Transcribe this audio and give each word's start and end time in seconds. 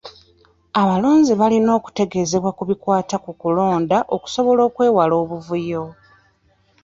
Abalonzi 0.81 1.33
balina 1.41 1.69
okutegeezebwa 1.79 2.51
ku 2.57 2.63
bikwata 2.69 3.15
ku 3.23 3.31
kulonda 3.41 3.97
okusobola 4.15 4.61
okwewala 4.69 5.13
obuvuyo. 5.23 5.83